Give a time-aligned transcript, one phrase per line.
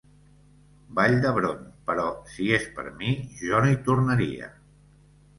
[0.99, 2.05] Vall d'Hebron, però
[2.35, 3.11] si és per mi,
[3.43, 4.49] jo no hi tornaria.